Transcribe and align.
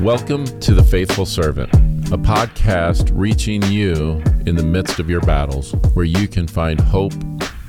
Welcome 0.00 0.44
to 0.60 0.74
The 0.74 0.84
Faithful 0.84 1.26
Servant, 1.26 1.74
a 2.12 2.16
podcast 2.16 3.10
reaching 3.12 3.64
you 3.64 4.22
in 4.46 4.54
the 4.54 4.62
midst 4.62 5.00
of 5.00 5.10
your 5.10 5.20
battles, 5.22 5.72
where 5.94 6.04
you 6.04 6.28
can 6.28 6.46
find 6.46 6.80
hope, 6.80 7.12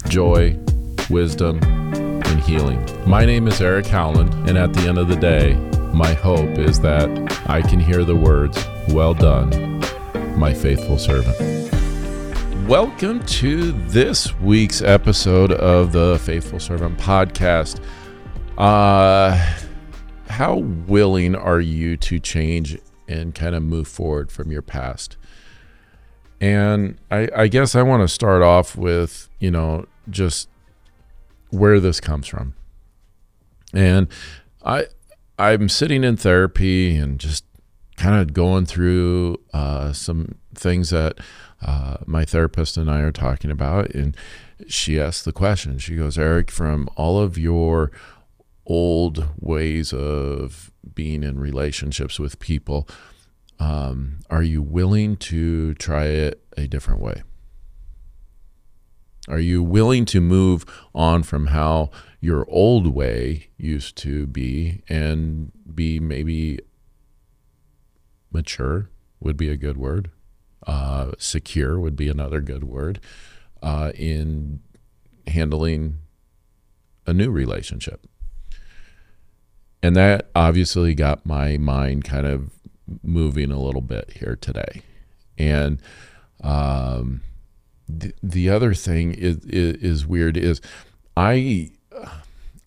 joy, 0.09 0.55
wisdom, 1.09 1.59
and 1.63 2.39
healing. 2.41 2.87
My 3.09 3.25
name 3.25 3.47
is 3.47 3.59
Eric 3.59 3.87
Howland, 3.87 4.31
and 4.47 4.59
at 4.59 4.75
the 4.75 4.81
end 4.81 4.99
of 4.99 5.07
the 5.07 5.15
day, 5.15 5.55
my 5.91 6.13
hope 6.13 6.59
is 6.59 6.79
that 6.81 7.09
I 7.49 7.63
can 7.63 7.79
hear 7.79 8.03
the 8.03 8.15
words, 8.15 8.63
Well 8.89 9.15
done, 9.15 9.79
my 10.37 10.53
faithful 10.53 10.99
servant. 10.99 11.35
Welcome 12.67 13.25
to 13.25 13.71
this 13.87 14.39
week's 14.39 14.83
episode 14.83 15.51
of 15.53 15.93
the 15.93 16.19
Faithful 16.19 16.59
Servant 16.59 16.95
podcast. 16.99 17.81
Uh, 18.55 19.57
how 20.39 20.55
willing 20.55 21.35
are 21.35 21.59
you 21.59 21.97
to 21.97 22.17
change 22.17 22.77
and 23.09 23.35
kind 23.35 23.53
of 23.53 23.61
move 23.61 23.89
forward 23.89 24.31
from 24.31 24.53
your 24.53 24.61
past? 24.61 25.17
And 26.39 26.97
I, 27.11 27.27
I 27.35 27.47
guess 27.49 27.75
I 27.75 27.81
want 27.81 28.03
to 28.03 28.07
start 28.07 28.41
off 28.41 28.77
with, 28.77 29.27
you 29.39 29.51
know, 29.51 29.85
just 30.09 30.47
where 31.49 31.81
this 31.81 31.99
comes 31.99 32.25
from. 32.25 32.53
And 33.73 34.07
I 34.63 34.85
I'm 35.37 35.67
sitting 35.67 36.05
in 36.05 36.15
therapy 36.15 36.95
and 36.95 37.19
just 37.19 37.43
kind 37.97 38.21
of 38.21 38.31
going 38.31 38.65
through 38.65 39.41
uh, 39.53 39.91
some 39.91 40.35
things 40.55 40.91
that 40.91 41.17
uh, 41.61 41.97
my 42.05 42.23
therapist 42.23 42.77
and 42.77 42.89
I 42.89 43.01
are 43.01 43.11
talking 43.11 43.51
about. 43.51 43.89
And 43.89 44.15
she 44.69 45.01
asked 45.01 45.25
the 45.25 45.33
question. 45.33 45.79
She 45.79 45.97
goes, 45.97 46.17
Eric, 46.17 46.49
from 46.49 46.87
all 46.95 47.19
of 47.19 47.37
your 47.37 47.91
old 48.69 49.27
ways 49.39 49.91
of 49.91 50.71
being 50.93 51.23
in 51.23 51.39
relationships 51.39 52.19
with 52.19 52.39
people, 52.39 52.87
um, 53.59 54.19
are 54.29 54.43
you 54.43 54.61
willing 54.61 55.17
to 55.17 55.73
try 55.75 56.05
it 56.05 56.41
a 56.55 56.67
different 56.67 57.01
way? 57.01 57.23
Are 59.27 59.39
you 59.39 59.61
willing 59.61 60.05
to 60.05 60.21
move 60.21 60.65
on 60.95 61.23
from 61.23 61.47
how 61.47 61.91
your 62.21 62.45
old 62.49 62.87
way 62.87 63.49
used 63.57 63.97
to 63.97 64.27
be 64.27 64.81
and 64.87 65.51
be 65.73 65.99
maybe 65.99 66.59
mature 68.31 68.89
would 69.19 69.37
be 69.37 69.49
a 69.49 69.57
good 69.57 69.77
word. 69.77 70.11
Uh, 70.65 71.11
secure 71.17 71.79
would 71.79 71.95
be 71.95 72.09
another 72.09 72.41
good 72.41 72.63
word 72.63 72.99
uh, 73.61 73.91
in 73.95 74.59
handling 75.27 75.99
a 77.07 77.13
new 77.13 77.31
relationship. 77.31 78.05
And 79.81 79.95
that 79.95 80.29
obviously 80.35 80.93
got 80.93 81.25
my 81.25 81.57
mind 81.57 82.03
kind 82.03 82.27
of 82.27 82.51
moving 83.03 83.51
a 83.51 83.59
little 83.59 83.81
bit 83.81 84.11
here 84.11 84.37
today. 84.39 84.81
And 85.37 85.81
um, 86.43 87.21
the, 87.87 88.13
the 88.21 88.49
other 88.49 88.73
thing 88.73 89.13
is, 89.13 89.37
is, 89.45 89.75
is 89.77 90.07
weird 90.07 90.37
is 90.37 90.61
I 91.15 91.71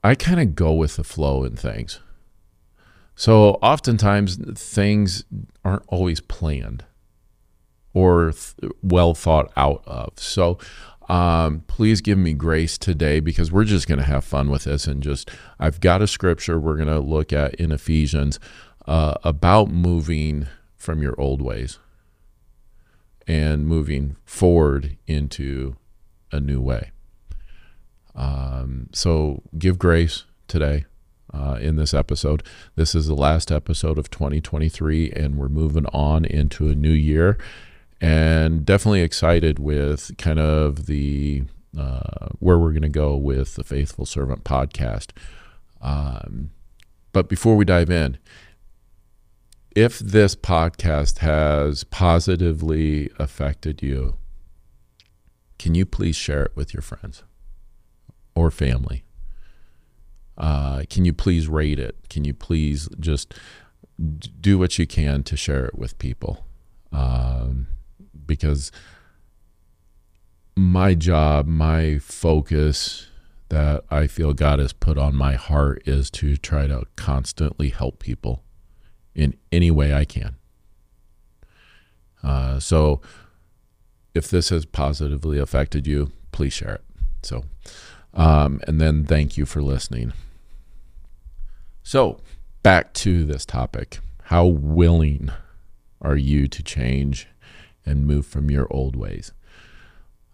I 0.05 0.15
kind 0.15 0.41
of 0.41 0.55
go 0.55 0.73
with 0.73 0.97
the 0.97 1.05
flow 1.05 1.45
in 1.45 1.57
things. 1.57 2.01
So 3.15 3.53
oftentimes 3.63 4.37
things 4.59 5.25
aren't 5.65 5.85
always 5.87 6.21
planned 6.21 6.85
or 7.95 8.33
th- 8.33 8.73
well 8.83 9.15
thought 9.15 9.53
out 9.57 9.83
of. 9.87 10.19
So 10.19 10.59
um, 11.13 11.63
please 11.67 12.01
give 12.01 12.17
me 12.17 12.33
grace 12.33 12.79
today 12.79 13.21
because 13.21 13.53
we're 13.53 13.65
just 13.65 13.87
going 13.87 13.99
to 13.99 14.05
have 14.05 14.25
fun 14.25 14.49
with 14.49 14.65
this 14.65 14.87
and 14.87 15.03
just 15.03 15.31
I've 15.61 15.79
got 15.79 16.01
a 16.01 16.07
scripture 16.07 16.59
we're 16.59 16.77
going 16.77 16.89
to 16.89 17.01
look 17.01 17.35
at 17.35 17.55
in 17.57 17.71
Ephesians 17.71 18.41
uh, 18.87 19.17
about 19.23 19.69
moving 19.69 20.47
from 20.75 21.03
your 21.03 21.15
old 21.21 21.43
ways 21.43 21.79
and 23.27 23.67
moving 23.67 24.17
forward 24.25 24.97
into 25.07 25.77
a 26.33 26.41
new 26.41 26.63
way. 26.63 26.93
Um, 28.15 28.89
so 28.95 29.43
give 29.59 29.79
grace 29.79 30.25
today 30.49 30.87
uh, 31.35 31.59
in 31.61 31.77
this 31.77 31.93
episode. 31.93 32.43
This 32.75 32.95
is 32.95 33.07
the 33.07 33.15
last 33.15 33.53
episode 33.53 33.99
of 33.99 34.09
2023, 34.09 35.11
and 35.11 35.37
we're 35.37 35.51
moving 35.51 35.85
on 35.93 36.25
into 36.25 36.71
a 36.71 36.75
new 36.75 36.89
year. 36.89 37.37
And 38.03 38.67
definitely 38.67 39.03
excited 39.03 39.61
with 39.61 40.11
kind 40.19 40.41
of 40.41 40.87
the 40.87 41.45
uh, 41.79 42.27
where 42.41 42.59
we're 42.59 42.73
going 42.73 42.83
to 42.83 42.89
go 42.89 43.17
with 43.17 43.55
the 43.55 43.63
Faithful 43.63 44.05
Servant 44.05 44.43
podcast. 44.43 45.11
Um, 45.81 46.51
but 47.13 47.29
before 47.29 47.57
we 47.57 47.65
dive 47.65 47.91
in, 47.91 48.19
if 49.75 50.01
this 50.01 50.35
podcast 50.35 51.19
has 51.19 51.85
positively 51.85 53.09
affected 53.21 53.83
you, 53.83 54.17
can 55.61 55.77
you 55.77 55.87
please 55.87 56.17
share 56.17 56.43
it 56.43 56.53
with 56.57 56.75
your 56.75 56.83
friends 56.83 57.23
or 58.35 58.51
family? 58.51 59.05
Uh, 60.37 60.83
can 60.91 61.05
you 61.05 61.13
please 61.13 61.47
rate 61.47 61.79
it? 61.79 61.97
Can 62.11 62.25
you 62.25 62.35
please 62.35 62.89
just 62.99 63.33
do 64.41 64.59
what 64.59 64.77
you 64.77 64.89
can 64.89 65.23
to 65.23 65.37
share 65.37 65.67
it 65.67 65.79
with 65.79 65.97
people? 65.99 66.47
Um, 66.91 67.69
because 68.27 68.73
my 70.57 70.95
job, 70.95 71.47
my 71.47 71.99
focus 71.99 73.09
that 73.49 73.85
I 73.91 74.07
feel 74.07 74.33
God 74.33 74.59
has 74.59 74.73
put 74.73 74.97
on 74.97 75.15
my 75.15 75.35
heart 75.35 75.83
is 75.87 76.11
to 76.13 76.37
try 76.37 76.67
to 76.67 76.87
constantly 76.97 77.69
help 77.69 77.99
people 77.99 78.43
in 79.15 79.37
any 79.51 79.71
way 79.71 79.93
I 79.93 80.05
can. 80.05 80.37
Uh, 82.23 82.59
so 82.61 83.01
if 84.15 84.31
this 84.31 84.51
has 84.51 84.65
positively 84.65 85.39
affected 85.39 85.87
you, 85.87 86.13
please 86.33 86.53
share 86.53 86.77
it. 86.77 86.85
So, 87.23 87.45
um, 88.15 88.61
and 88.67 88.81
then 88.81 89.05
thank 89.05 89.37
you 89.37 89.47
for 89.47 89.63
listening. 89.63 90.13
So, 91.83 92.21
back 92.63 92.93
to 92.95 93.25
this 93.25 93.45
topic. 93.45 94.01
How 94.25 94.47
willing 94.47 95.31
are 96.01 96.17
you 96.17 96.49
to 96.49 96.63
change 96.63 97.29
and 97.85 98.07
move 98.07 98.27
from 98.27 98.51
your 98.51 98.67
old 98.71 98.97
ways? 98.97 99.33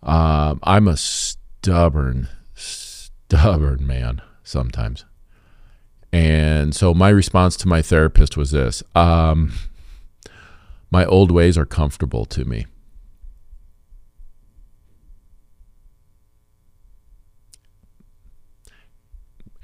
Um, 0.02 0.60
I'm 0.62 0.86
a 0.88 0.96
stubborn, 0.96 2.28
stubborn 2.54 3.86
man 3.86 4.22
sometimes. 4.42 5.04
And 6.12 6.74
so 6.74 6.94
my 6.94 7.10
response 7.10 7.56
to 7.58 7.68
my 7.68 7.82
therapist 7.82 8.36
was 8.36 8.52
this 8.52 8.82
um, 8.94 9.52
My 10.90 11.04
old 11.04 11.30
ways 11.30 11.58
are 11.58 11.66
comfortable 11.66 12.24
to 12.26 12.44
me. 12.44 12.66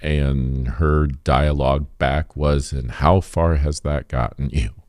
And 0.02 0.68
her 0.68 1.06
dialogue 1.06 1.86
back 1.96 2.36
was, 2.36 2.72
And 2.72 2.90
how 2.90 3.22
far 3.22 3.54
has 3.56 3.80
that 3.80 4.08
gotten 4.08 4.50
you? 4.50 4.83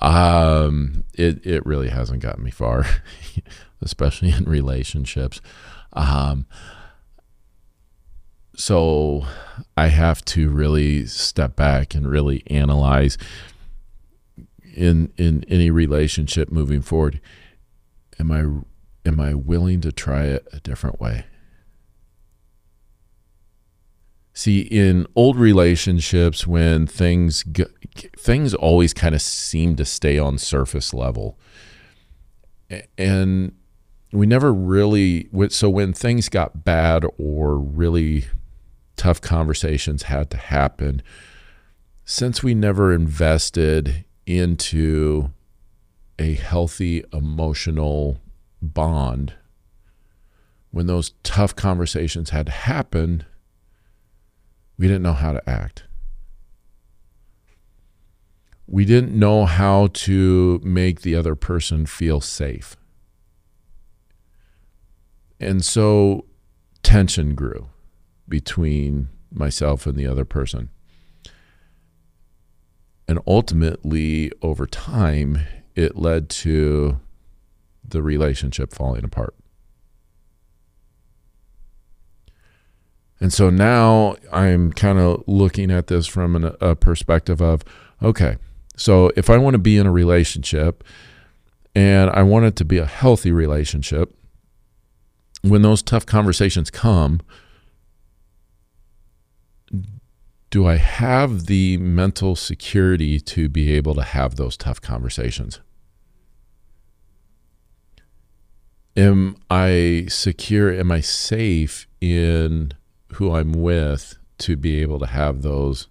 Um, 0.00 1.04
it, 1.14 1.44
it 1.44 1.66
really 1.66 1.88
hasn't 1.88 2.22
gotten 2.22 2.44
me 2.44 2.50
far, 2.50 2.86
especially 3.82 4.30
in 4.32 4.44
relationships. 4.44 5.40
Um, 5.92 6.46
so 8.54 9.24
I 9.76 9.88
have 9.88 10.24
to 10.26 10.50
really 10.50 11.06
step 11.06 11.56
back 11.56 11.94
and 11.94 12.08
really 12.08 12.42
analyze 12.48 13.16
in 14.74 15.12
in 15.16 15.44
any 15.48 15.70
relationship 15.70 16.50
moving 16.50 16.82
forward. 16.82 17.20
Am 18.18 18.32
I 18.32 18.40
am 19.08 19.20
I 19.20 19.34
willing 19.34 19.80
to 19.82 19.92
try 19.92 20.24
it 20.24 20.46
a 20.52 20.60
different 20.60 21.00
way? 21.00 21.24
See, 24.38 24.60
in 24.60 25.08
old 25.16 25.36
relationships, 25.36 26.46
when 26.46 26.86
things 26.86 27.44
things 28.16 28.54
always 28.54 28.94
kind 28.94 29.16
of 29.16 29.20
seem 29.20 29.74
to 29.74 29.84
stay 29.84 30.16
on 30.16 30.38
surface 30.38 30.94
level, 30.94 31.36
and 32.96 33.50
we 34.12 34.26
never 34.26 34.54
really. 34.54 35.28
So 35.48 35.68
when 35.68 35.92
things 35.92 36.28
got 36.28 36.64
bad 36.64 37.04
or 37.18 37.58
really 37.58 38.26
tough 38.94 39.20
conversations 39.20 40.04
had 40.04 40.30
to 40.30 40.36
happen 40.36 41.02
since 42.04 42.40
we 42.40 42.54
never 42.54 42.92
invested 42.92 44.04
into 44.24 45.32
a 46.16 46.34
healthy 46.34 47.02
emotional 47.12 48.20
bond 48.62 49.34
when 50.70 50.86
those 50.86 51.14
tough 51.24 51.56
conversations 51.56 52.30
had 52.30 52.46
to 52.46 52.52
happen 52.52 53.24
we 54.78 54.86
didn't 54.86 55.02
know 55.02 55.12
how 55.12 55.32
to 55.32 55.48
act 55.48 55.84
we 58.66 58.84
didn't 58.84 59.18
know 59.18 59.46
how 59.46 59.88
to 59.88 60.60
make 60.62 61.00
the 61.00 61.14
other 61.14 61.34
person 61.34 61.86
feel 61.86 62.20
safe 62.20 62.76
and 65.40 65.64
so 65.64 66.24
tension 66.82 67.34
grew 67.34 67.68
between 68.28 69.08
myself 69.32 69.86
and 69.86 69.96
the 69.96 70.06
other 70.06 70.24
person. 70.24 70.70
And 73.06 73.18
ultimately, 73.26 74.30
over 74.42 74.66
time, 74.66 75.40
it 75.74 75.96
led 75.96 76.28
to 76.30 77.00
the 77.86 78.02
relationship 78.02 78.74
falling 78.74 79.04
apart. 79.04 79.34
And 83.20 83.32
so 83.32 83.50
now 83.50 84.16
I'm 84.32 84.72
kind 84.72 84.98
of 84.98 85.24
looking 85.26 85.70
at 85.70 85.88
this 85.88 86.06
from 86.06 86.36
an, 86.36 86.56
a 86.60 86.76
perspective 86.76 87.40
of 87.40 87.64
okay, 88.02 88.36
so 88.76 89.10
if 89.16 89.28
I 89.28 89.38
want 89.38 89.54
to 89.54 89.58
be 89.58 89.76
in 89.76 89.86
a 89.86 89.92
relationship 89.92 90.84
and 91.74 92.10
I 92.10 92.22
want 92.22 92.44
it 92.44 92.56
to 92.56 92.64
be 92.64 92.78
a 92.78 92.86
healthy 92.86 93.32
relationship, 93.32 94.14
when 95.42 95.62
those 95.62 95.82
tough 95.82 96.06
conversations 96.06 96.70
come, 96.70 97.20
do 100.50 100.66
I 100.66 100.76
have 100.76 101.46
the 101.46 101.76
mental 101.76 102.36
security 102.36 103.20
to 103.20 103.48
be 103.48 103.72
able 103.72 103.94
to 103.96 104.02
have 104.02 104.36
those 104.36 104.56
tough 104.56 104.80
conversations? 104.80 105.60
Am 108.96 109.36
I 109.50 110.06
secure? 110.08 110.72
Am 110.72 110.90
I 110.90 111.00
safe 111.00 111.86
in 112.00 112.72
who 113.14 113.34
I'm 113.34 113.52
with 113.52 114.16
to 114.38 114.56
be 114.56 114.80
able 114.82 114.98
to 115.00 115.06
have 115.06 115.42
those 115.42 115.88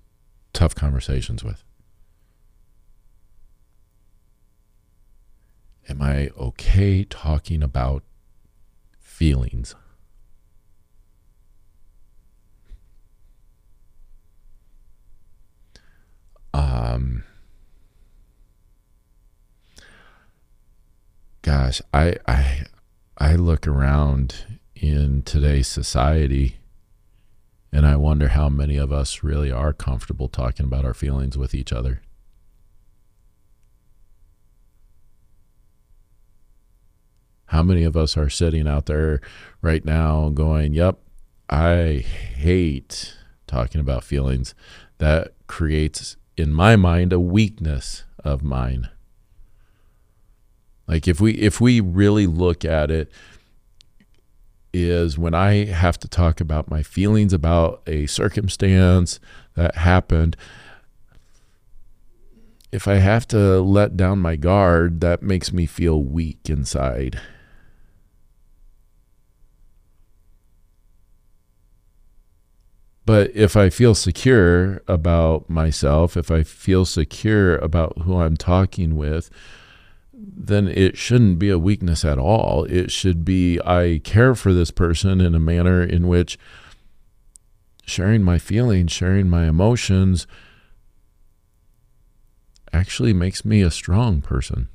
tough 0.53 0.75
conversations 0.75 1.43
with? 1.43 1.63
Am 5.89 6.01
I 6.01 6.29
okay 6.37 7.03
talking 7.05 7.63
about 7.63 8.03
feelings? 8.99 9.73
Um, 16.53 17.23
gosh, 21.41 21.81
I 21.93 22.17
I 22.27 22.63
I 23.17 23.35
look 23.35 23.67
around 23.67 24.59
in 24.75 25.21
today's 25.21 25.67
society 25.67 26.56
and 27.71 27.85
I 27.85 27.95
wonder 27.95 28.29
how 28.29 28.49
many 28.49 28.77
of 28.77 28.91
us 28.91 29.23
really 29.23 29.51
are 29.51 29.73
comfortable 29.73 30.27
talking 30.27 30.65
about 30.65 30.85
our 30.85 30.93
feelings 30.93 31.37
with 31.37 31.53
each 31.53 31.73
other. 31.73 32.01
How 37.47 37.63
many 37.63 37.83
of 37.83 37.95
us 37.95 38.17
are 38.17 38.29
sitting 38.29 38.67
out 38.67 38.87
there 38.87 39.21
right 39.61 39.83
now 39.83 40.29
going, 40.29 40.73
Yep, 40.73 40.99
I 41.49 42.03
hate 42.35 43.15
talking 43.47 43.79
about 43.79 44.03
feelings. 44.03 44.53
That 44.97 45.33
creates, 45.47 46.17
in 46.35 46.53
my 46.53 46.75
mind, 46.75 47.13
a 47.13 47.19
weakness 47.19 48.03
of 48.23 48.43
mine. 48.43 48.89
Like 50.87 51.07
if 51.07 51.19
we 51.19 51.33
if 51.33 51.59
we 51.59 51.79
really 51.79 52.27
look 52.27 52.63
at 52.63 52.89
it 52.89 53.11
is 54.83 55.17
when 55.17 55.33
I 55.33 55.65
have 55.65 55.97
to 55.99 56.07
talk 56.07 56.39
about 56.39 56.69
my 56.69 56.83
feelings 56.83 57.33
about 57.33 57.81
a 57.87 58.05
circumstance 58.07 59.19
that 59.55 59.75
happened. 59.75 60.37
If 62.71 62.87
I 62.87 62.95
have 62.95 63.27
to 63.29 63.61
let 63.61 63.97
down 63.97 64.19
my 64.19 64.35
guard, 64.35 65.01
that 65.01 65.21
makes 65.21 65.51
me 65.53 65.65
feel 65.65 66.03
weak 66.03 66.49
inside. 66.49 67.19
But 73.05 73.31
if 73.33 73.55
I 73.55 73.69
feel 73.69 73.95
secure 73.95 74.81
about 74.85 75.49
myself, 75.49 76.17
if 76.17 76.29
I 76.29 76.43
feel 76.43 76.83
secure 76.83 77.57
about 77.59 77.99
who 77.99 78.17
I'm 78.17 78.35
talking 78.35 78.97
with, 78.97 79.29
then 80.35 80.67
it 80.67 80.97
shouldn't 80.97 81.39
be 81.39 81.49
a 81.49 81.59
weakness 81.59 82.03
at 82.03 82.17
all. 82.17 82.65
It 82.65 82.91
should 82.91 83.23
be 83.23 83.59
I 83.65 84.01
care 84.03 84.35
for 84.35 84.53
this 84.53 84.71
person 84.71 85.21
in 85.21 85.33
a 85.33 85.39
manner 85.39 85.81
in 85.81 86.07
which 86.07 86.37
sharing 87.85 88.23
my 88.23 88.37
feelings, 88.37 88.91
sharing 88.91 89.29
my 89.29 89.47
emotions 89.47 90.27
actually 92.73 93.13
makes 93.13 93.45
me 93.45 93.61
a 93.61 93.71
strong 93.71 94.21
person. 94.21 94.67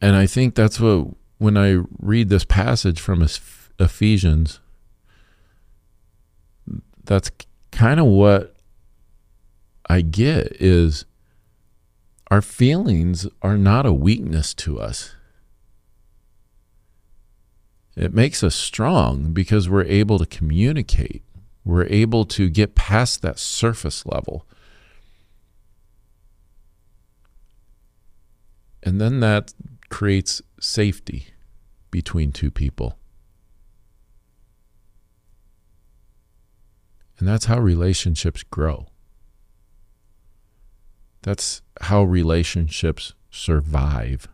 And 0.00 0.14
I 0.14 0.26
think 0.26 0.54
that's 0.54 0.78
what, 0.78 1.08
when 1.38 1.56
I 1.56 1.78
read 1.98 2.28
this 2.28 2.44
passage 2.44 3.00
from 3.00 3.26
Ephesians, 3.78 4.60
that's 7.04 7.30
kind 7.70 7.98
of 7.98 8.06
what 8.06 8.53
I 9.86 10.00
get 10.00 10.56
is 10.60 11.04
our 12.30 12.42
feelings 12.42 13.26
are 13.42 13.58
not 13.58 13.86
a 13.86 13.92
weakness 13.92 14.54
to 14.54 14.80
us. 14.80 15.14
It 17.96 18.12
makes 18.12 18.42
us 18.42 18.54
strong 18.54 19.32
because 19.32 19.68
we're 19.68 19.84
able 19.84 20.18
to 20.18 20.26
communicate. 20.26 21.22
We're 21.64 21.86
able 21.86 22.24
to 22.26 22.50
get 22.50 22.74
past 22.74 23.22
that 23.22 23.38
surface 23.38 24.04
level. 24.04 24.46
And 28.82 29.00
then 29.00 29.20
that 29.20 29.54
creates 29.88 30.42
safety 30.60 31.28
between 31.90 32.32
two 32.32 32.50
people. 32.50 32.98
And 37.18 37.28
that's 37.28 37.44
how 37.44 37.60
relationships 37.60 38.42
grow. 38.42 38.88
That's 41.24 41.62
how 41.80 42.02
relationships 42.02 43.14
survive. 43.30 44.28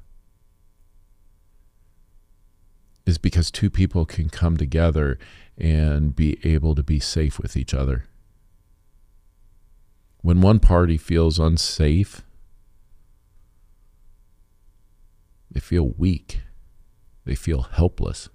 Is 3.06 3.16
because 3.16 3.52
two 3.52 3.70
people 3.70 4.04
can 4.04 4.28
come 4.28 4.56
together 4.56 5.16
and 5.56 6.16
be 6.16 6.40
able 6.42 6.74
to 6.74 6.82
be 6.82 6.98
safe 6.98 7.38
with 7.38 7.56
each 7.56 7.72
other. 7.72 8.06
When 10.22 10.40
one 10.40 10.58
party 10.58 10.98
feels 10.98 11.38
unsafe, 11.38 12.22
they 15.48 15.60
feel 15.60 15.94
weak, 15.96 16.40
they 17.24 17.36
feel 17.36 17.62
helpless. 17.62 18.28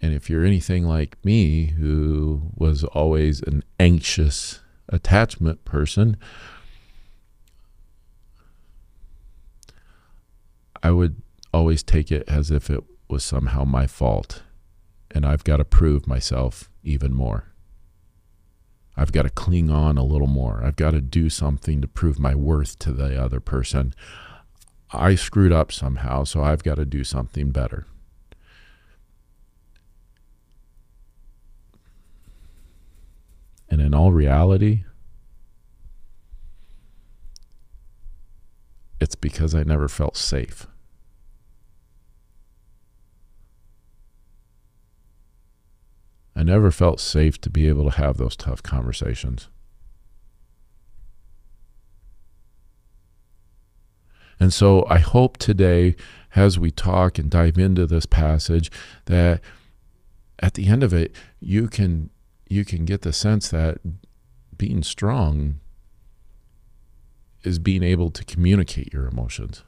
And 0.00 0.12
if 0.12 0.28
you're 0.28 0.44
anything 0.44 0.84
like 0.84 1.16
me, 1.24 1.66
who 1.66 2.50
was 2.56 2.82
always 2.82 3.40
an 3.42 3.62
anxious 3.78 4.60
attachment 4.88 5.64
person, 5.64 6.16
I 10.82 10.90
would 10.90 11.22
always 11.52 11.82
take 11.82 12.12
it 12.12 12.24
as 12.28 12.50
if 12.50 12.70
it 12.70 12.82
was 13.08 13.24
somehow 13.24 13.64
my 13.64 13.86
fault 13.86 14.42
and 15.10 15.24
I've 15.24 15.44
got 15.44 15.56
to 15.56 15.64
prove 15.64 16.06
myself 16.06 16.70
even 16.82 17.14
more. 17.14 17.44
I've 18.96 19.12
got 19.12 19.22
to 19.22 19.30
cling 19.30 19.70
on 19.70 19.96
a 19.96 20.04
little 20.04 20.26
more. 20.26 20.60
I've 20.64 20.76
got 20.76 20.90
to 20.90 21.00
do 21.00 21.30
something 21.30 21.80
to 21.80 21.88
prove 21.88 22.18
my 22.18 22.34
worth 22.34 22.78
to 22.80 22.92
the 22.92 23.20
other 23.20 23.40
person. 23.40 23.94
I 24.90 25.14
screwed 25.14 25.52
up 25.52 25.70
somehow, 25.70 26.24
so 26.24 26.42
I've 26.42 26.64
got 26.64 26.76
to 26.76 26.84
do 26.84 27.04
something 27.04 27.50
better. 27.50 27.86
And 33.70 33.80
in 33.80 33.94
all 33.94 34.12
reality, 34.12 34.84
it's 39.00 39.14
because 39.14 39.54
I 39.54 39.62
never 39.62 39.88
felt 39.88 40.16
safe. 40.16 40.66
I 46.34 46.44
never 46.44 46.70
felt 46.70 47.00
safe 47.00 47.40
to 47.40 47.50
be 47.50 47.66
able 47.68 47.90
to 47.90 47.96
have 47.96 48.16
those 48.16 48.36
tough 48.36 48.62
conversations. 48.62 49.48
And 54.40 54.52
so 54.52 54.86
I 54.88 54.98
hope 54.98 55.36
today, 55.36 55.96
as 56.36 56.58
we 56.58 56.70
talk 56.70 57.18
and 57.18 57.28
dive 57.28 57.58
into 57.58 57.86
this 57.86 58.06
passage, 58.06 58.70
that 59.06 59.40
at 60.38 60.54
the 60.54 60.68
end 60.68 60.84
of 60.84 60.94
it, 60.94 61.12
you 61.40 61.66
can 61.66 62.10
you 62.48 62.64
can 62.64 62.84
get 62.84 63.02
the 63.02 63.12
sense 63.12 63.48
that 63.50 63.78
being 64.56 64.82
strong 64.82 65.60
is 67.44 67.58
being 67.58 67.82
able 67.82 68.10
to 68.10 68.24
communicate 68.24 68.92
your 68.92 69.06
emotions. 69.06 69.62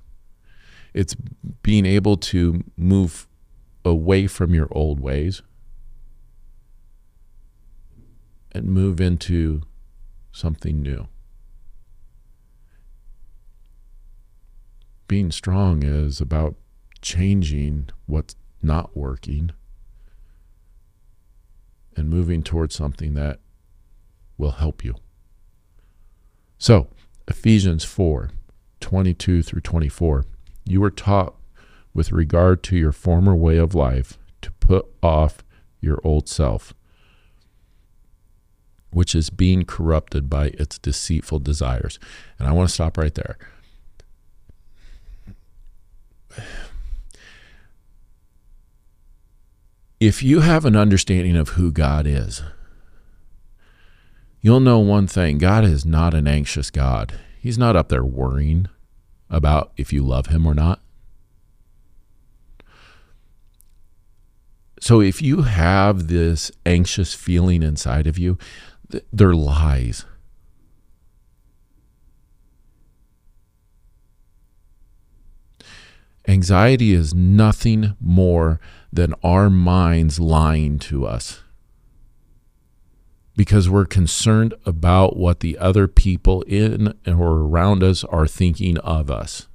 It's 0.93 1.15
being 1.63 1.87
able 1.87 2.17
to 2.17 2.65
move 2.77 3.29
away 3.85 4.27
from 4.27 4.55
your 4.55 4.69
old 4.73 4.99
ways 5.01 5.43
and 8.53 8.67
move 8.67 9.01
into 9.01 9.63
something 10.33 10.83
new. 10.83 11.07
Being 15.07 15.31
strong 15.31 15.83
is 15.85 16.21
about 16.21 16.57
changing 17.03 17.91
what's 18.07 18.37
not 18.63 18.97
working 18.97 19.53
and 21.97 22.09
moving 22.09 22.43
towards 22.43 22.75
something 22.75 23.15
that 23.15 23.41
will 24.39 24.53
help 24.53 24.85
you. 24.85 24.95
So, 26.59 26.89
Ephesians 27.29 27.85
4 27.85 28.31
22 28.81 29.43
through 29.43 29.61
24. 29.61 30.25
You 30.65 30.81
were 30.81 30.91
taught 30.91 31.35
with 31.93 32.13
regard 32.13 32.63
to 32.65 32.77
your 32.77 32.93
former 32.93 33.35
way 33.35 33.57
of 33.57 33.75
life 33.75 34.19
to 34.43 34.51
put 34.53 34.87
off 35.03 35.45
your 35.81 36.01
old 36.03 36.29
self, 36.29 36.75
which 38.91 39.15
is 39.15 39.31
being 39.31 39.65
corrupted 39.65 40.31
by 40.31 40.47
its 40.55 40.79
deceitful 40.79 41.41
desires. 41.41 41.99
And 42.39 42.49
I 42.49 42.53
want 42.53 42.69
to 42.69 42.75
stop 42.75 42.97
right 42.97 43.15
there. 43.15 43.39
If 50.01 50.23
you 50.23 50.41
have 50.41 50.65
an 50.65 50.77
understanding 50.77 51.37
of 51.37 51.51
who 51.51 51.71
God 51.71 52.07
is, 52.07 52.43
you'll 54.41 54.59
know 54.59 54.79
one 54.79 55.07
thing 55.07 55.37
God 55.37 55.63
is 55.63 55.85
not 55.85 56.15
an 56.15 56.27
anxious 56.27 56.71
God. 56.71 57.21
He's 57.39 57.59
not 57.59 57.77
up 57.77 57.91
there 57.91 58.05
worrying 58.05 58.69
about 59.29 59.73
if 59.77 59.93
you 59.93 60.03
love 60.03 60.29
him 60.29 60.47
or 60.47 60.55
not. 60.55 60.81
So 64.81 65.03
if 65.03 65.21
you 65.21 65.43
have 65.43 66.09
this 66.09 66.51
anxious 66.65 67.13
feeling 67.13 67.63
inside 67.63 68.07
of 68.07 68.19
you, 68.19 68.39
they're 69.13 69.35
lies. 69.35 70.07
Anxiety 76.27 76.93
is 76.93 77.13
nothing 77.13 77.97
more 78.01 78.61
than 78.93 79.15
our 79.23 79.49
minds 79.49 80.19
lying 80.19 80.79
to 80.79 81.07
us 81.07 81.43
because 83.37 83.71
we're 83.71 83.87
concerned 83.87 84.53
about 84.67 85.17
what 85.17 85.41
the 85.41 85.57
other 85.57 85.89
people 85.89 86.43
in 86.43 86.93
or 87.07 87.39
around 87.39 87.83
us 87.83 88.05
are 88.05 88.27
thinking 88.27 88.77
of 88.79 89.11
us. 89.11 89.47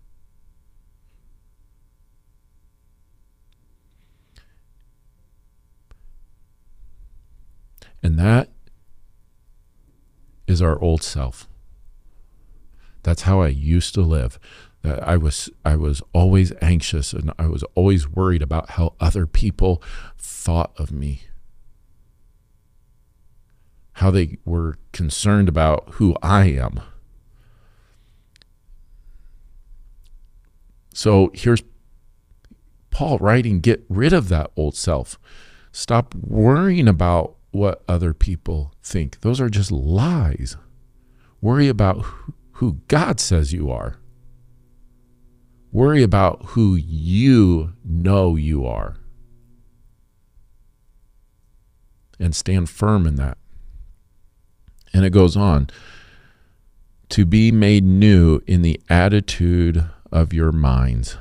And 8.02 8.18
that 8.18 8.50
is 10.48 10.62
our 10.62 10.80
old 10.80 11.04
self. 11.04 11.48
That's 13.04 13.24
how 13.24 13.42
I 13.42 13.50
used 13.50 13.94
to 13.96 14.02
live. 14.02 14.40
Uh, 14.86 15.00
I 15.02 15.18
was 15.18 15.50
I 15.64 15.76
was 15.76 16.04
always 16.14 16.54
anxious 16.62 17.12
and 17.12 17.32
I 17.40 17.48
was 17.48 17.64
always 17.74 18.08
worried 18.08 18.44
about 18.44 18.72
how 18.72 18.94
other 19.00 19.26
people 19.26 19.82
thought 20.18 20.74
of 20.78 20.92
me. 20.92 21.24
How 23.94 24.12
they 24.12 24.38
were 24.46 24.78
concerned 24.92 25.50
about 25.50 25.90
who 25.94 26.16
I 26.22 26.46
am. 26.52 26.82
So 30.94 31.32
here's 31.34 31.64
Paul 32.92 33.18
writing 33.18 33.62
get 33.62 33.84
rid 33.90 34.14
of 34.14 34.30
that 34.30 34.52
old 34.56 34.76
self. 34.76 35.18
Stop 35.72 36.14
worrying 36.14 36.88
about 36.88 37.36
what 37.52 37.84
other 37.88 38.14
people 38.14 38.74
think. 38.84 39.22
Those 39.22 39.42
are 39.42 39.50
just 39.50 39.72
lies. 39.72 40.58
Worry 41.42 41.70
about 41.70 42.06
who 42.54 42.82
God 42.88 43.20
says 43.20 43.52
you 43.52 43.72
are. 43.72 43.98
Worry 45.76 46.04
about 46.04 46.42
who 46.52 46.76
you 46.76 47.74
know 47.84 48.38
you 48.38 48.66
are. 48.66 48.96
And 52.18 52.34
stand 52.34 52.70
firm 52.70 53.06
in 53.06 53.16
that. 53.16 53.38
And 54.94 55.04
it 55.04 55.10
goes 55.10 55.36
on 55.36 55.70
to 57.10 57.26
be 57.26 57.52
made 57.52 57.84
new 57.84 58.40
in 58.48 58.62
the 58.62 58.80
attitude 58.90 59.84
of 60.14 60.32
your 60.32 60.54
minds, 60.54 61.18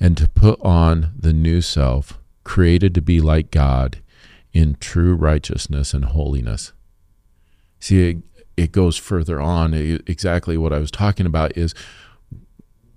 and 0.00 0.16
to 0.16 0.26
put 0.26 0.58
on 0.62 1.12
the 1.14 1.34
new 1.34 1.60
self, 1.60 2.18
created 2.42 2.94
to 2.94 3.02
be 3.02 3.20
like 3.20 3.50
God 3.50 3.98
in 4.54 4.76
true 4.80 5.14
righteousness 5.14 5.92
and 5.92 6.06
holiness. 6.06 6.72
See, 7.80 8.08
it, 8.08 8.16
it 8.56 8.72
goes 8.72 8.96
further 8.96 9.42
on. 9.42 9.74
It, 9.74 10.04
exactly 10.06 10.56
what 10.56 10.72
I 10.72 10.78
was 10.78 10.90
talking 10.90 11.26
about 11.26 11.54
is 11.54 11.74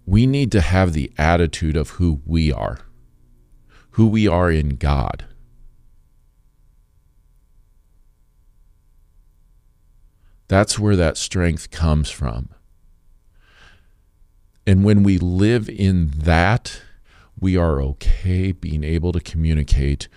we 0.05 0.27
need 0.27 0.51
to 0.51 0.61
have 0.61 0.93
the 0.93 1.11
attitude 1.17 1.75
of 1.75 1.91
who 1.91 2.21
we 2.25 2.51
are, 2.51 2.79
who 3.91 4.07
we 4.07 4.27
are 4.27 4.51
in 4.51 4.75
God. 4.75 5.25
That's 10.47 10.77
where 10.77 10.95
that 10.95 11.17
strength 11.17 11.71
comes 11.71 12.11
from. 12.11 12.49
And 14.67 14.83
when 14.83 15.03
we 15.03 15.17
live 15.17 15.69
in 15.69 16.11
that, 16.17 16.81
we 17.39 17.57
are 17.57 17.81
okay 17.81 18.51
being 18.51 18.83
able 18.83 19.11
to 19.11 19.19
communicate 19.19 20.07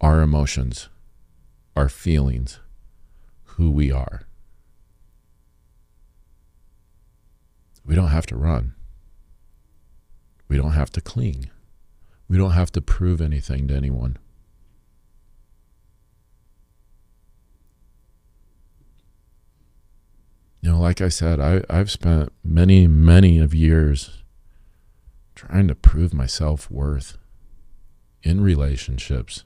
our 0.00 0.20
emotions, 0.20 0.88
our 1.76 1.88
feelings, 1.88 2.60
who 3.44 3.70
we 3.70 3.92
are. 3.92 4.22
We 7.84 7.94
don't 7.94 8.08
have 8.08 8.26
to 8.26 8.36
run. 8.36 8.74
We 10.48 10.56
don't 10.56 10.72
have 10.72 10.90
to 10.92 11.00
cling. 11.00 11.50
We 12.28 12.36
don't 12.36 12.52
have 12.52 12.72
to 12.72 12.80
prove 12.80 13.20
anything 13.20 13.68
to 13.68 13.74
anyone. 13.74 14.18
You 20.60 20.72
know, 20.72 20.80
like 20.80 21.00
I 21.00 21.08
said, 21.08 21.38
I, 21.40 21.62
I've 21.70 21.90
spent 21.90 22.32
many, 22.42 22.86
many 22.86 23.38
of 23.38 23.54
years 23.54 24.22
trying 25.34 25.68
to 25.68 25.74
prove 25.74 26.12
my 26.12 26.26
self 26.26 26.70
worth 26.70 27.16
in 28.22 28.40
relationships 28.40 29.44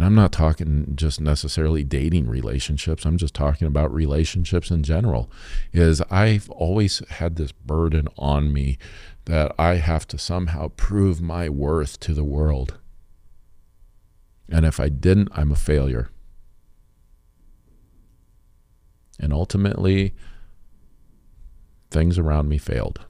and 0.00 0.06
I'm 0.06 0.14
not 0.14 0.32
talking 0.32 0.92
just 0.94 1.20
necessarily 1.20 1.84
dating 1.84 2.26
relationships. 2.26 3.04
I'm 3.04 3.18
just 3.18 3.34
talking 3.34 3.66
about 3.66 3.92
relationships 3.92 4.70
in 4.70 4.82
general. 4.82 5.30
Is 5.74 6.00
I've 6.10 6.48
always 6.48 7.06
had 7.10 7.36
this 7.36 7.52
burden 7.52 8.08
on 8.16 8.50
me 8.50 8.78
that 9.26 9.52
I 9.58 9.74
have 9.74 10.08
to 10.08 10.16
somehow 10.16 10.68
prove 10.68 11.20
my 11.20 11.50
worth 11.50 12.00
to 12.00 12.14
the 12.14 12.24
world. 12.24 12.78
And 14.48 14.64
if 14.64 14.80
I 14.80 14.88
didn't, 14.88 15.28
I'm 15.34 15.52
a 15.52 15.54
failure. 15.54 16.08
And 19.18 19.34
ultimately, 19.34 20.14
things 21.90 22.18
around 22.18 22.48
me 22.48 22.56
failed. 22.56 23.00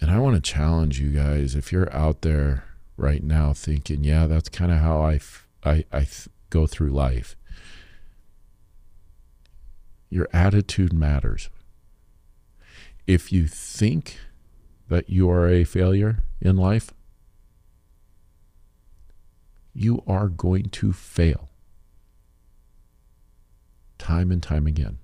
And 0.00 0.10
I 0.10 0.18
want 0.18 0.36
to 0.36 0.52
challenge 0.52 1.00
you 1.00 1.10
guys 1.10 1.54
if 1.54 1.72
you're 1.72 1.92
out 1.94 2.22
there 2.22 2.64
right 2.96 3.22
now 3.22 3.52
thinking, 3.52 4.04
yeah, 4.04 4.26
that's 4.26 4.48
kind 4.48 4.70
of 4.70 4.78
how 4.78 5.00
I, 5.00 5.20
I, 5.64 5.84
I 5.92 6.00
th- 6.00 6.28
go 6.50 6.66
through 6.66 6.90
life. 6.90 7.36
Your 10.10 10.28
attitude 10.32 10.92
matters. 10.92 11.50
If 13.06 13.32
you 13.32 13.46
think 13.46 14.18
that 14.88 15.08
you 15.08 15.30
are 15.30 15.48
a 15.48 15.64
failure 15.64 16.22
in 16.40 16.56
life, 16.56 16.92
you 19.74 20.02
are 20.06 20.28
going 20.28 20.64
to 20.70 20.92
fail 20.92 21.48
time 23.98 24.30
and 24.30 24.42
time 24.42 24.66
again. 24.66 24.98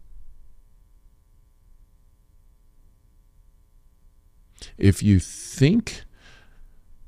If 4.79 5.03
you 5.03 5.19
think 5.21 6.03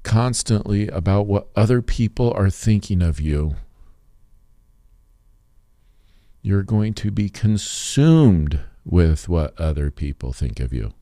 constantly 0.03 0.89
about 0.89 1.27
what 1.27 1.49
other 1.57 1.83
people 1.83 2.33
are 2.33 2.51
thinking 2.51 3.03
of 3.03 3.21
you, 3.21 3.57
you're 6.43 6.63
going 6.63 6.95
to 6.95 7.11
be 7.11 7.29
consumed 7.29 8.61
with 8.85 9.29
what 9.29 9.59
other 9.61 9.91
people 9.91 10.33
think 10.33 10.61
of 10.61 10.73
you. 10.73 10.93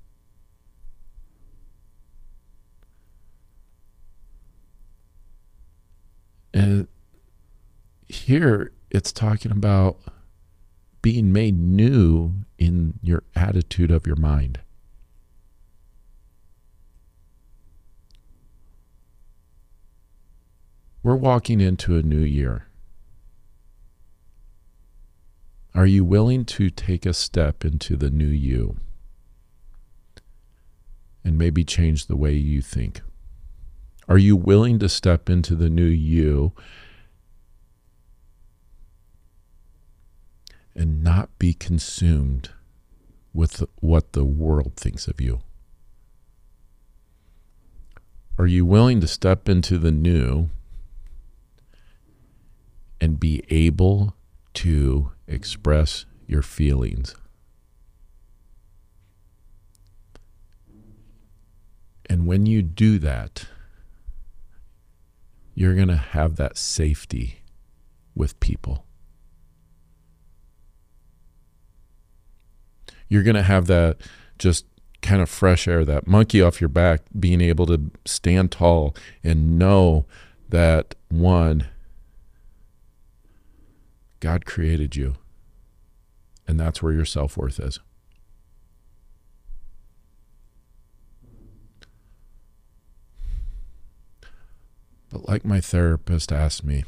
And 6.54 6.88
here 8.06 8.73
it's 8.90 9.12
talking 9.12 9.50
about 9.50 9.99
being 11.02 11.33
made 11.33 11.59
new 11.59 12.33
in 12.59 12.99
your 13.02 13.25
attitude 13.35 13.90
of 13.90 14.06
your 14.06 14.16
mind. 14.16 14.61
We're 21.04 21.14
walking 21.14 21.61
into 21.61 21.96
a 21.96 22.02
new 22.02 22.18
year. 22.18 22.66
Are 25.73 25.87
you 25.87 26.04
willing 26.04 26.44
to 26.46 26.70
take 26.70 27.06
a 27.06 27.14
step 27.14 27.64
into 27.64 27.96
the 27.96 28.11
new 28.11 28.26
you? 28.26 28.76
and 31.25 31.38
maybe 31.38 31.64
change 31.64 32.06
the 32.06 32.16
way 32.16 32.34
you 32.34 32.61
think? 32.61 33.00
Are 34.06 34.18
you 34.18 34.37
willing 34.37 34.78
to 34.80 34.88
step 34.88 35.30
into 35.30 35.54
the 35.54 35.70
new 35.70 35.87
you 35.87 36.52
and 40.75 41.02
not 41.02 41.37
be 41.38 41.54
consumed 41.54 42.50
with 43.32 43.64
what 43.80 44.12
the 44.12 44.25
world 44.25 44.76
thinks 44.76 45.08
of 45.08 45.20
you? 45.20 45.40
Are 48.37 48.46
you 48.46 48.66
willing 48.66 49.00
to 49.00 49.08
step 49.08 49.49
into 49.49 49.78
the 49.78 49.92
new 49.92 50.50
and 53.01 53.21
be 53.21 53.43
able 53.51 54.17
to 54.55 55.13
express 55.27 56.07
your 56.27 56.43
feelings? 56.43 57.15
And 62.09 62.27
when 62.27 62.47
you 62.47 62.63
do 62.63 62.99
that, 62.99 63.47
you're 65.55 65.75
going 65.75 65.89
to 65.89 65.97
have 65.97 66.37
that 66.37 66.59
safety 66.59 67.43
with 68.15 68.39
people. 68.41 68.85
You're 73.09 73.23
going 73.23 73.37
to 73.37 73.43
have 73.43 73.67
that 73.67 73.99
just 74.39 74.67
kind 75.03 75.21
of 75.23 75.29
fresh 75.29 75.69
air, 75.69 75.85
that 75.85 76.07
monkey 76.07 76.43
off 76.43 76.61
your 76.61 76.69
back, 76.69 77.03
being 77.19 77.41
able 77.41 77.67
to 77.67 77.91
stand 78.05 78.51
tall 78.51 78.97
and 79.23 79.59
know 79.59 80.07
that 80.49 80.95
one, 81.09 81.67
God 84.25 84.47
created 84.47 84.97
you. 84.97 85.16
And 86.49 86.59
that's 86.59 86.83
where 86.83 86.95
your 86.95 87.04
self 87.04 87.37
worth 87.37 87.61
is. 87.61 87.78
But 95.11 95.28
like 95.28 95.45
my 95.45 95.61
therapist 95.61 96.33
asked 96.33 96.64
me, 96.64 96.85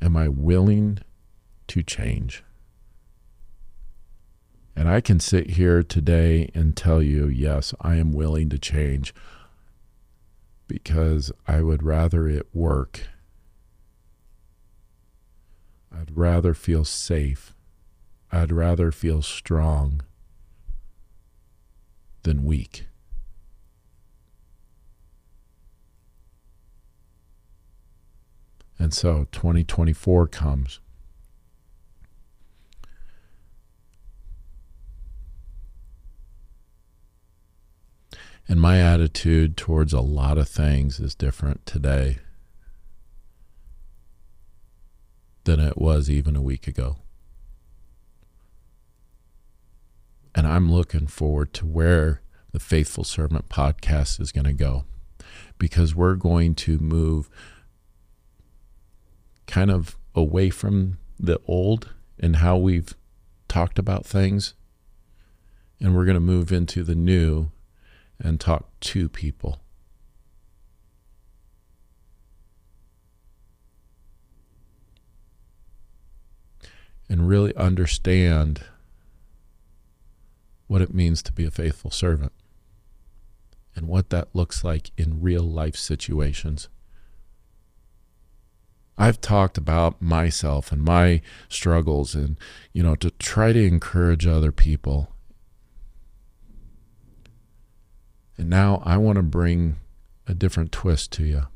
am 0.00 0.16
I 0.16 0.28
willing 0.28 1.00
to 1.66 1.82
change? 1.82 2.42
And 4.74 4.88
I 4.88 5.02
can 5.02 5.20
sit 5.20 5.50
here 5.50 5.82
today 5.82 6.50
and 6.54 6.74
tell 6.74 7.02
you, 7.02 7.26
yes, 7.26 7.74
I 7.82 7.96
am 7.96 8.14
willing 8.14 8.48
to 8.48 8.58
change 8.58 9.14
because 10.66 11.30
I 11.46 11.60
would 11.60 11.82
rather 11.82 12.26
it 12.26 12.46
work. 12.54 13.02
I'd 15.92 16.16
rather 16.16 16.54
feel 16.54 16.84
safe. 16.84 17.54
I'd 18.30 18.52
rather 18.52 18.92
feel 18.92 19.22
strong 19.22 20.02
than 22.22 22.44
weak. 22.44 22.86
And 28.78 28.94
so 28.94 29.26
2024 29.32 30.28
comes. 30.28 30.80
And 38.46 38.60
my 38.60 38.80
attitude 38.80 39.56
towards 39.56 39.92
a 39.92 40.00
lot 40.00 40.38
of 40.38 40.48
things 40.48 41.00
is 41.00 41.14
different 41.14 41.66
today 41.66 42.18
than 45.48 45.60
it 45.60 45.78
was 45.78 46.10
even 46.10 46.36
a 46.36 46.42
week 46.42 46.68
ago. 46.68 46.98
And 50.34 50.46
I'm 50.46 50.70
looking 50.70 51.06
forward 51.06 51.54
to 51.54 51.64
where 51.64 52.20
the 52.52 52.60
Faithful 52.60 53.02
Servant 53.02 53.48
podcast 53.48 54.20
is 54.20 54.30
going 54.30 54.44
to 54.44 54.52
go 54.52 54.84
because 55.56 55.94
we're 55.94 56.16
going 56.16 56.54
to 56.56 56.76
move 56.76 57.30
kind 59.46 59.70
of 59.70 59.96
away 60.14 60.50
from 60.50 60.98
the 61.18 61.40
old 61.46 61.94
and 62.20 62.36
how 62.36 62.58
we've 62.58 62.94
talked 63.48 63.78
about 63.78 64.04
things. 64.04 64.52
And 65.80 65.96
we're 65.96 66.04
going 66.04 66.14
to 66.14 66.20
move 66.20 66.52
into 66.52 66.84
the 66.84 66.94
new 66.94 67.52
and 68.18 68.38
talk 68.38 68.68
to 68.80 69.08
people. 69.08 69.62
And 77.08 77.28
really 77.28 77.56
understand 77.56 78.64
what 80.66 80.82
it 80.82 80.92
means 80.92 81.22
to 81.22 81.32
be 81.32 81.46
a 81.46 81.50
faithful 81.50 81.90
servant 81.90 82.32
and 83.74 83.88
what 83.88 84.10
that 84.10 84.28
looks 84.34 84.62
like 84.62 84.90
in 84.98 85.22
real 85.22 85.42
life 85.42 85.76
situations. 85.76 86.68
I've 88.98 89.20
talked 89.20 89.56
about 89.56 90.02
myself 90.02 90.72
and 90.72 90.82
my 90.82 91.22
struggles 91.48 92.14
and, 92.14 92.36
you 92.72 92.82
know, 92.82 92.96
to 92.96 93.12
try 93.12 93.52
to 93.52 93.64
encourage 93.64 94.26
other 94.26 94.50
people. 94.50 95.12
And 98.36 98.50
now 98.50 98.82
I 98.84 98.96
want 98.96 99.16
to 99.16 99.22
bring 99.22 99.76
a 100.26 100.34
different 100.34 100.72
twist 100.72 101.12
to 101.12 101.24
you. 101.24 101.46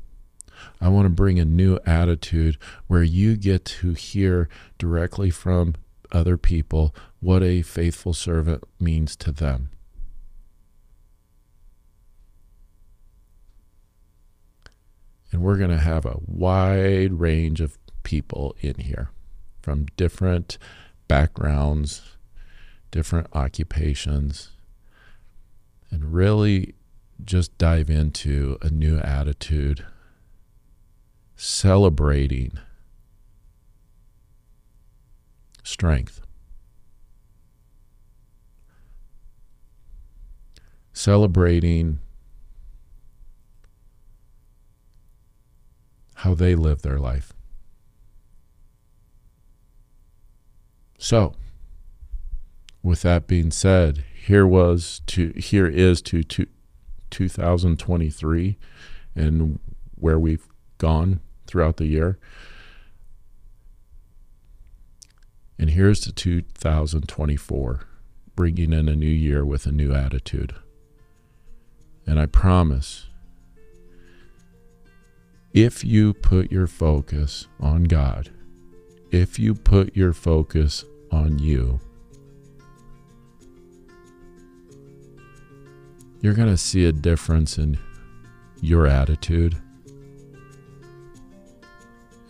I 0.81 0.89
want 0.89 1.05
to 1.05 1.09
bring 1.09 1.39
a 1.39 1.45
new 1.45 1.79
attitude 1.85 2.57
where 2.87 3.03
you 3.03 3.37
get 3.37 3.65
to 3.65 3.93
hear 3.93 4.49
directly 4.77 5.29
from 5.29 5.75
other 6.11 6.37
people 6.37 6.93
what 7.19 7.41
a 7.41 7.61
faithful 7.61 8.13
servant 8.13 8.63
means 8.79 9.15
to 9.17 9.31
them. 9.31 9.69
And 15.31 15.41
we're 15.41 15.57
going 15.57 15.71
to 15.71 15.77
have 15.79 16.05
a 16.05 16.19
wide 16.27 17.13
range 17.13 17.59
of 17.59 17.77
people 18.03 18.55
in 18.61 18.75
here 18.75 19.09
from 19.61 19.87
different 19.97 20.57
backgrounds, 21.07 22.17
different 22.91 23.27
occupations, 23.33 24.51
and 25.89 26.13
really 26.13 26.75
just 27.23 27.57
dive 27.57 27.89
into 27.89 28.57
a 28.61 28.69
new 28.69 28.99
attitude, 28.99 29.85
celebrating 31.35 32.59
strength. 35.63 36.21
Celebrating 40.93 41.99
how 46.15 46.33
they 46.33 46.55
live 46.55 46.81
their 46.81 46.99
life. 46.99 47.33
So, 50.97 51.33
with 52.81 53.01
that 53.01 53.27
being 53.27 53.51
said, 53.51 54.05
here 54.13 54.47
was 54.47 55.01
to 55.07 55.33
here 55.35 55.67
is 55.67 56.01
to, 56.03 56.23
to 56.23 56.47
2023 57.09 58.57
and 59.15 59.59
where 59.95 60.17
we've 60.17 60.47
gone 60.77 61.19
throughout 61.47 61.77
the 61.77 61.85
year. 61.85 62.17
And 65.57 65.69
here's 65.69 65.99
to 66.01 66.11
2024, 66.11 67.87
bringing 68.35 68.73
in 68.73 68.89
a 68.89 68.95
new 68.95 69.05
year 69.05 69.45
with 69.45 69.65
a 69.65 69.71
new 69.71 69.93
attitude. 69.93 70.55
And 72.05 72.19
I 72.19 72.25
promise 72.25 73.07
if 75.53 75.83
you 75.83 76.13
put 76.13 76.51
your 76.51 76.67
focus 76.67 77.47
on 77.59 77.83
God, 77.83 78.31
if 79.11 79.37
you 79.37 79.53
put 79.53 79.95
your 79.95 80.11
focus 80.11 80.83
on 81.11 81.37
you, 81.37 81.79
you're 86.21 86.33
going 86.33 86.49
to 86.49 86.57
see 86.57 86.85
a 86.85 86.91
difference 86.91 87.57
in 87.57 87.77
your 88.61 88.87
attitude. 88.87 89.61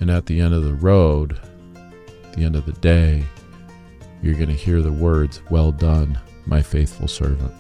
And 0.04 0.12
at 0.12 0.26
the 0.26 0.42
end 0.42 0.54
of 0.54 0.66
the 0.66 0.74
road, 0.74 1.40
the 2.34 2.44
end 2.44 2.58
of 2.58 2.66
the 2.66 2.74
day, 2.74 3.24
you're 4.22 4.34
going 4.34 4.50
to 4.50 4.54
hear 4.54 4.82
the 4.82 4.92
words, 4.92 5.42
Well 5.50 5.72
done, 5.72 6.20
my 6.46 6.62
faithful 6.62 7.08
servant. 7.08 7.54